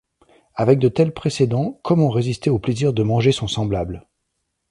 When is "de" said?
0.79-0.89, 2.91-3.03